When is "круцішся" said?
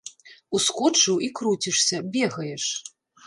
1.39-1.97